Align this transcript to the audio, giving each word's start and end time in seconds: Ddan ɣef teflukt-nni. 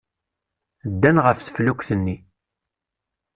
Ddan 0.91 1.17
ɣef 1.25 1.39
teflukt-nni. 1.39 2.17